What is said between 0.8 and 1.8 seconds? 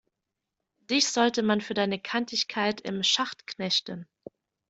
Dich sollte man für